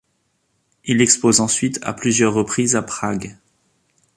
[0.83, 3.37] Il expose ensuite à plusieurs reprises à Prague.